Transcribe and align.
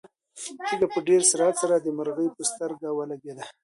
تیږه 0.65 0.87
په 0.95 0.99
ډېر 1.07 1.21
سرعت 1.31 1.55
سره 1.61 1.75
د 1.79 1.87
مرغۍ 1.97 2.27
په 2.35 2.43
سترګه 2.51 2.87
ولګېده. 2.97 3.45